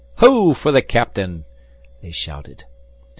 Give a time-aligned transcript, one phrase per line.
[0.17, 1.45] "Ho for the captain!"
[2.01, 2.63] they shouted.